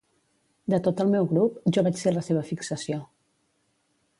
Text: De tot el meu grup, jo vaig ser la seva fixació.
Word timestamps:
De 0.73 0.77
tot 0.87 1.03
el 1.03 1.11
meu 1.15 1.27
grup, 1.33 1.59
jo 1.77 1.83
vaig 1.89 2.01
ser 2.05 2.15
la 2.17 2.25
seva 2.29 2.45
fixació. 2.51 2.99